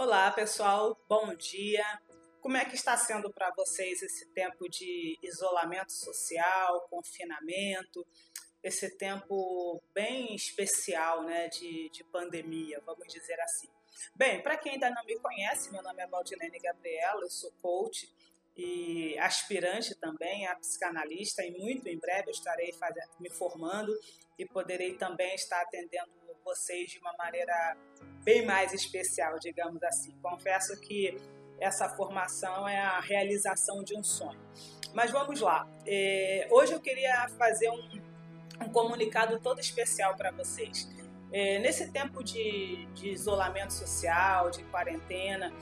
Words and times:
Olá, 0.00 0.30
pessoal. 0.30 0.96
Bom 1.08 1.34
dia. 1.34 1.84
Como 2.40 2.56
é 2.56 2.64
que 2.64 2.76
está 2.76 2.96
sendo 2.96 3.32
para 3.32 3.52
vocês 3.56 4.00
esse 4.00 4.32
tempo 4.32 4.68
de 4.68 5.18
isolamento 5.20 5.90
social, 5.90 6.86
confinamento, 6.88 8.06
esse 8.62 8.96
tempo 8.96 9.82
bem 9.92 10.36
especial, 10.36 11.24
né, 11.24 11.48
de, 11.48 11.90
de 11.90 12.04
pandemia, 12.04 12.80
vamos 12.86 13.12
dizer 13.12 13.40
assim? 13.40 13.66
Bem, 14.14 14.40
para 14.40 14.56
quem 14.56 14.74
ainda 14.74 14.88
não 14.88 15.04
me 15.04 15.18
conhece, 15.18 15.72
meu 15.72 15.82
nome 15.82 16.00
é 16.00 16.06
Valdilene 16.06 16.60
Gabriela, 16.60 17.22
eu 17.22 17.30
sou 17.30 17.50
coach 17.60 18.08
e 18.56 19.18
aspirante 19.18 19.96
também 19.96 20.46
a 20.46 20.54
psicanalista 20.54 21.44
e 21.44 21.50
muito 21.50 21.88
em 21.88 21.98
breve 21.98 22.28
eu 22.28 22.34
estarei 22.34 22.72
fazendo, 22.72 23.10
me 23.18 23.30
formando 23.30 23.92
e 24.38 24.46
poderei 24.46 24.94
também 24.94 25.34
estar 25.34 25.60
atendendo 25.60 26.12
vocês 26.44 26.90
de 26.90 26.98
uma 26.98 27.12
maneira 27.18 27.76
bem 28.24 28.44
mais 28.44 28.72
especial, 28.72 29.38
digamos 29.38 29.82
assim. 29.82 30.12
Confesso 30.22 30.78
que 30.80 31.16
essa 31.60 31.88
formação 31.88 32.68
é 32.68 32.78
a 32.78 33.00
realização 33.00 33.82
de 33.82 33.96
um 33.96 34.02
sonho. 34.02 34.40
Mas 34.94 35.10
vamos 35.10 35.40
lá. 35.40 35.68
É, 35.86 36.46
hoje 36.50 36.72
eu 36.72 36.80
queria 36.80 37.28
fazer 37.38 37.70
um, 37.70 38.00
um 38.64 38.72
comunicado 38.72 39.38
todo 39.40 39.60
especial 39.60 40.16
para 40.16 40.30
vocês. 40.30 40.88
É, 41.30 41.58
nesse 41.58 41.90
tempo 41.92 42.24
de, 42.24 42.86
de, 42.94 43.10
isolamento 43.10 43.72
social, 43.72 44.50
de 44.50 44.62
quarentena, 44.64 45.52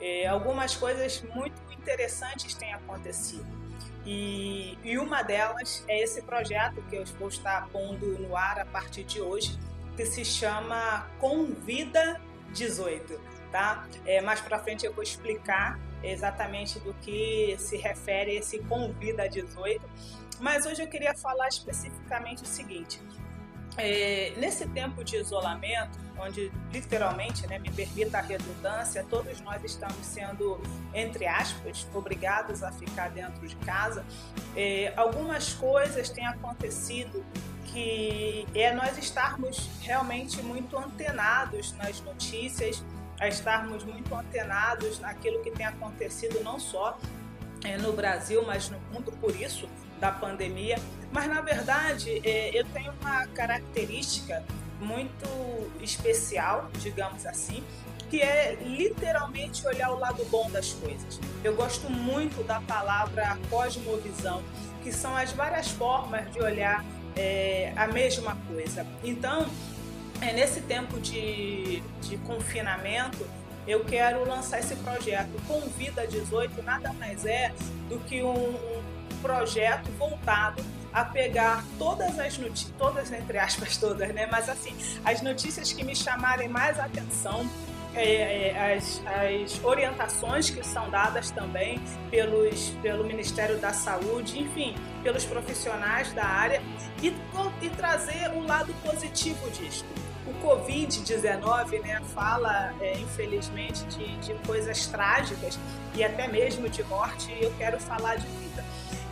é, 0.00 0.26
algumas 0.26 0.76
coisas 0.76 1.20
muito 1.34 1.60
interessantes 1.72 2.54
têm 2.54 2.72
acontecido. 2.72 3.46
E, 4.04 4.78
e, 4.84 4.98
uma 4.98 5.22
delas 5.22 5.84
é 5.88 6.00
esse 6.00 6.22
projeto 6.22 6.80
que 6.82 6.94
eu 6.94 7.04
vou 7.18 7.26
estar 7.26 7.68
pondo 7.70 8.16
no 8.20 8.36
ar 8.36 8.60
a 8.60 8.64
partir 8.64 9.02
de 9.02 9.20
hoje, 9.20 9.58
que 9.96 10.04
se 10.04 10.24
chama 10.24 11.10
Convida 11.18 12.20
18, 12.52 13.18
tá? 13.50 13.88
É, 14.04 14.20
mais 14.20 14.40
para 14.40 14.58
frente 14.58 14.84
eu 14.84 14.92
vou 14.92 15.02
explicar 15.02 15.80
exatamente 16.02 16.78
do 16.80 16.92
que 16.94 17.56
se 17.58 17.76
refere 17.76 18.36
esse 18.36 18.58
Convida 18.60 19.28
18, 19.28 19.88
mas 20.40 20.66
hoje 20.66 20.82
eu 20.82 20.86
queria 20.86 21.14
falar 21.14 21.48
especificamente 21.48 22.42
o 22.42 22.46
seguinte: 22.46 23.00
é, 23.76 24.32
nesse 24.36 24.66
tempo 24.68 25.04
de 25.04 25.16
isolamento, 25.16 25.98
onde 26.18 26.50
literalmente, 26.72 27.46
né, 27.46 27.58
me 27.58 27.70
permita 27.70 28.18
a 28.18 28.20
redundância, 28.22 29.04
todos 29.08 29.40
nós 29.40 29.62
estamos 29.62 30.04
sendo, 30.06 30.60
entre 30.94 31.26
aspas, 31.26 31.86
obrigados 31.94 32.62
a 32.62 32.72
ficar 32.72 33.10
dentro 33.10 33.46
de 33.46 33.56
casa, 33.56 34.04
é, 34.56 34.92
algumas 34.96 35.52
coisas 35.52 36.08
têm 36.08 36.26
acontecido 36.26 37.24
que 37.66 38.46
é 38.54 38.72
nós 38.72 38.96
estarmos 38.96 39.68
realmente 39.82 40.40
muito 40.42 40.78
antenados 40.78 41.72
nas 41.72 42.00
notícias, 42.00 42.82
a 43.20 43.28
estarmos 43.28 43.84
muito 43.84 44.14
antenados 44.14 44.98
naquilo 44.98 45.42
que 45.42 45.50
tem 45.50 45.66
acontecido 45.66 46.42
não 46.42 46.58
só 46.58 46.98
é, 47.64 47.76
no 47.76 47.92
Brasil, 47.92 48.42
mas 48.46 48.70
no 48.70 48.78
mundo 48.92 49.12
por 49.20 49.34
isso 49.34 49.68
da 50.00 50.10
pandemia. 50.12 50.78
Mas 51.12 51.28
na 51.28 51.40
verdade 51.40 52.20
é, 52.24 52.50
eu 52.58 52.64
tenho 52.66 52.92
uma 53.00 53.26
característica 53.28 54.42
muito 54.80 55.26
especial, 55.80 56.68
digamos 56.80 57.24
assim, 57.26 57.62
que 58.10 58.20
é 58.20 58.56
literalmente 58.62 59.66
olhar 59.66 59.90
o 59.90 59.98
lado 59.98 60.24
bom 60.26 60.50
das 60.50 60.72
coisas. 60.72 61.18
Eu 61.42 61.54
gosto 61.54 61.90
muito 61.90 62.44
da 62.44 62.60
palavra 62.60 63.38
cosmovisão, 63.50 64.42
que 64.82 64.92
são 64.92 65.16
as 65.16 65.32
várias 65.32 65.68
formas 65.68 66.30
de 66.32 66.40
olhar 66.40 66.84
é, 67.16 67.72
a 67.74 67.88
mesma 67.88 68.36
coisa. 68.48 68.86
Então, 69.02 69.46
é, 70.20 70.32
nesse 70.32 70.60
tempo 70.60 71.00
de, 71.00 71.82
de 72.02 72.16
confinamento, 72.18 73.26
eu 73.66 73.84
quero 73.84 74.24
lançar 74.28 74.60
esse 74.60 74.76
projeto. 74.76 75.30
Convida 75.46 76.06
18 76.06 76.62
nada 76.62 76.92
mais 76.92 77.26
é 77.26 77.52
do 77.88 77.98
que 78.00 78.22
um, 78.22 78.32
um 78.32 78.82
projeto 79.26 79.90
voltado 79.98 80.62
a 80.92 81.04
pegar 81.04 81.64
todas 81.78 82.18
as 82.18 82.38
notícias, 82.38 82.72
todas 82.78 83.12
entre 83.12 83.38
aspas 83.38 83.76
todas, 83.76 84.14
né? 84.14 84.26
Mas 84.30 84.48
assim, 84.48 84.74
as 85.04 85.20
notícias 85.20 85.72
que 85.72 85.82
me 85.84 85.94
chamarem 85.96 86.48
mais 86.48 86.78
atenção, 86.78 87.46
é, 87.94 88.50
é, 88.50 88.74
as, 88.74 89.02
as, 89.04 89.64
orientações 89.64 90.48
que 90.48 90.62
são 90.64 90.88
dadas 90.90 91.30
também 91.30 91.80
pelos, 92.10 92.70
pelo 92.82 93.04
Ministério 93.04 93.58
da 93.58 93.72
Saúde, 93.72 94.38
enfim, 94.38 94.74
pelos 95.02 95.24
profissionais 95.24 96.12
da 96.12 96.24
área 96.24 96.62
e, 97.02 97.08
e 97.62 97.70
trazer 97.70 98.30
o 98.34 98.46
lado 98.46 98.72
positivo 98.84 99.50
disso. 99.50 99.84
O 100.26 100.34
Covid-19 100.46 101.80
né, 101.82 102.00
fala, 102.14 102.74
é, 102.80 102.98
infelizmente, 102.98 103.84
de, 103.84 104.16
de 104.18 104.34
coisas 104.46 104.86
trágicas 104.86 105.58
e 105.94 106.04
até 106.04 106.28
mesmo 106.28 106.68
de 106.68 106.82
morte, 106.84 107.32
e 107.32 107.44
eu 107.44 107.52
quero 107.56 107.80
falar 107.80 108.16
de. 108.16 108.45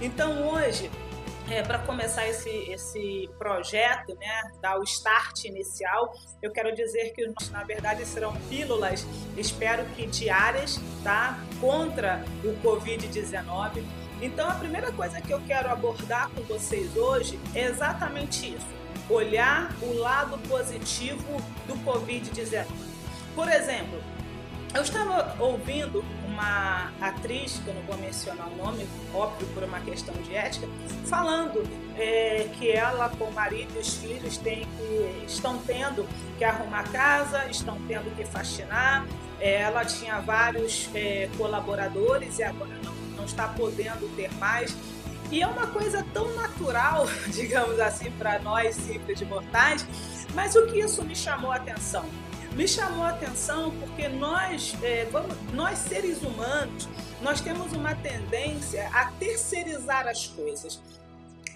Então, 0.00 0.48
hoje, 0.48 0.90
é, 1.50 1.62
para 1.62 1.78
começar 1.78 2.26
esse, 2.26 2.48
esse 2.48 3.30
projeto, 3.38 4.14
né, 4.14 4.52
dar 4.60 4.78
o 4.78 4.82
start 4.82 5.44
inicial, 5.44 6.14
eu 6.42 6.50
quero 6.50 6.74
dizer 6.74 7.12
que 7.12 7.32
na 7.50 7.62
verdade 7.64 8.04
serão 8.06 8.34
pílulas, 8.48 9.06
espero 9.36 9.84
que 9.94 10.06
diárias, 10.06 10.80
tá, 11.02 11.38
contra 11.60 12.24
o 12.42 12.54
Covid-19. 12.66 13.84
Então 14.22 14.48
a 14.48 14.54
primeira 14.54 14.90
coisa 14.92 15.20
que 15.20 15.32
eu 15.32 15.40
quero 15.46 15.68
abordar 15.70 16.30
com 16.30 16.42
vocês 16.42 16.96
hoje 16.96 17.38
é 17.54 17.64
exatamente 17.64 18.54
isso: 18.54 18.66
olhar 19.10 19.70
o 19.82 19.94
lado 19.98 20.38
positivo 20.48 21.36
do 21.66 21.74
Covid-19. 21.84 22.66
Por 23.34 23.48
exemplo, 23.48 24.00
eu 24.74 24.82
estava 24.82 25.36
ouvindo 25.38 26.04
uma 26.26 26.90
atriz, 27.00 27.60
que 27.62 27.68
eu 27.68 27.74
não 27.74 27.82
vou 27.82 27.96
mencionar 27.96 28.48
o 28.48 28.56
nome, 28.56 28.86
óbvio 29.14 29.46
por 29.54 29.62
uma 29.62 29.78
questão 29.80 30.12
de 30.16 30.34
ética, 30.34 30.66
falando 31.06 31.62
é, 31.96 32.48
que 32.58 32.70
ela 32.72 33.08
com 33.08 33.26
o 33.26 33.32
marido 33.32 33.72
e 33.76 33.78
os 33.78 33.94
filhos 33.94 34.36
têm 34.36 34.66
que, 34.76 35.24
estão 35.26 35.58
tendo 35.58 36.04
que 36.36 36.44
arrumar 36.44 36.90
casa, 36.90 37.46
estão 37.46 37.78
tendo 37.86 38.14
que 38.16 38.24
faxinar. 38.24 39.06
É, 39.40 39.62
ela 39.62 39.84
tinha 39.84 40.18
vários 40.20 40.90
é, 40.92 41.28
colaboradores 41.38 42.40
e 42.40 42.42
agora 42.42 42.76
não, 42.82 42.94
não 43.16 43.24
está 43.24 43.46
podendo 43.46 44.08
ter 44.16 44.32
mais. 44.34 44.76
E 45.30 45.40
é 45.40 45.46
uma 45.46 45.68
coisa 45.68 46.04
tão 46.12 46.34
natural, 46.34 47.06
digamos 47.32 47.78
assim, 47.78 48.10
para 48.12 48.40
nós 48.40 48.74
simples 48.74 49.20
mortais, 49.22 49.86
mas 50.34 50.56
o 50.56 50.66
que 50.66 50.80
isso 50.80 51.04
me 51.04 51.14
chamou 51.14 51.52
a 51.52 51.56
atenção? 51.56 52.04
Me 52.54 52.68
chamou 52.68 53.02
a 53.02 53.10
atenção 53.10 53.72
porque 53.80 54.08
nós, 54.08 54.76
é, 54.82 55.06
vamos, 55.06 55.36
nós 55.52 55.78
seres 55.78 56.22
humanos, 56.22 56.88
nós 57.20 57.40
temos 57.40 57.72
uma 57.72 57.94
tendência 57.96 58.88
a 58.92 59.06
terceirizar 59.12 60.06
as 60.06 60.26
coisas. 60.28 60.80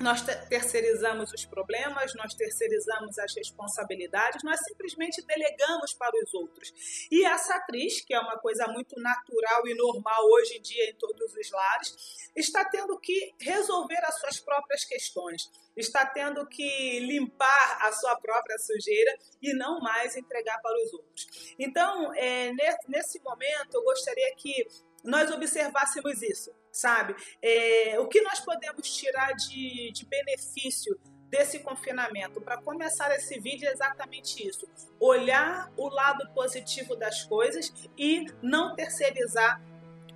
Nós 0.00 0.22
terceirizamos 0.22 1.32
os 1.32 1.44
problemas, 1.44 2.14
nós 2.14 2.32
terceirizamos 2.34 3.18
as 3.18 3.34
responsabilidades, 3.34 4.42
nós 4.44 4.60
simplesmente 4.64 5.20
delegamos 5.22 5.92
para 5.94 6.16
os 6.22 6.32
outros. 6.34 6.72
E 7.10 7.24
essa 7.24 7.56
atriz, 7.56 8.00
que 8.00 8.14
é 8.14 8.20
uma 8.20 8.38
coisa 8.38 8.66
muito 8.68 8.98
natural 9.00 9.66
e 9.66 9.74
normal 9.74 10.24
hoje 10.30 10.58
em 10.58 10.62
dia 10.62 10.90
em 10.90 10.94
todos 10.94 11.34
os 11.34 11.50
lares, 11.50 12.30
está 12.36 12.64
tendo 12.64 12.98
que 13.00 13.34
resolver 13.40 13.98
as 14.04 14.18
suas 14.20 14.40
próprias 14.40 14.84
questões 14.84 15.50
está 15.80 16.04
tendo 16.04 16.46
que 16.46 17.00
limpar 17.00 17.78
a 17.82 17.92
sua 17.92 18.16
própria 18.16 18.58
sujeira 18.58 19.16
e 19.40 19.54
não 19.54 19.80
mais 19.80 20.16
entregar 20.16 20.60
para 20.60 20.76
os 20.84 20.92
outros. 20.92 21.54
Então, 21.58 22.12
é, 22.14 22.52
nesse 22.88 23.20
momento, 23.22 23.74
eu 23.74 23.84
gostaria 23.84 24.34
que 24.36 24.66
nós 25.04 25.30
observássemos 25.30 26.22
isso, 26.22 26.50
sabe? 26.72 27.14
É, 27.42 27.98
o 28.00 28.08
que 28.08 28.20
nós 28.20 28.40
podemos 28.40 28.94
tirar 28.94 29.32
de, 29.32 29.92
de 29.92 30.06
benefício 30.06 30.98
desse 31.30 31.60
confinamento. 31.60 32.40
Para 32.40 32.56
começar 32.58 33.14
esse 33.14 33.38
vídeo 33.38 33.68
é 33.68 33.72
exatamente 33.72 34.46
isso: 34.46 34.66
olhar 34.98 35.70
o 35.76 35.88
lado 35.88 36.28
positivo 36.34 36.96
das 36.96 37.24
coisas 37.24 37.72
e 37.96 38.26
não 38.42 38.74
terceirizar 38.74 39.60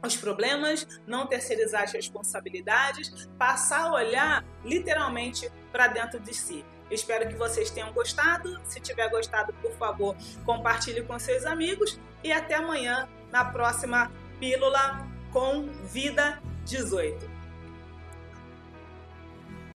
os 0.04 0.16
problemas, 0.16 0.86
não 1.06 1.26
terceirizar 1.26 1.84
as 1.84 1.92
responsabilidades, 1.92 3.28
passar 3.38 3.86
a 3.86 3.92
olhar 3.92 4.44
literalmente 4.64 5.50
para 5.70 5.86
dentro 5.86 6.18
de 6.18 6.34
si. 6.34 6.64
Espero 6.90 7.28
que 7.28 7.36
vocês 7.36 7.70
tenham 7.70 7.92
gostado. 7.92 8.60
Se 8.64 8.80
tiver 8.80 9.08
gostado, 9.08 9.52
por 9.54 9.72
favor, 9.76 10.16
compartilhe 10.44 11.02
com 11.02 11.18
seus 11.18 11.46
amigos 11.46 11.98
e 12.22 12.32
até 12.32 12.54
amanhã 12.54 13.08
na 13.30 13.44
próxima 13.44 14.10
pílula 14.42 15.06
com 15.30 15.68
Vida 15.92 16.42
18. 16.66 17.31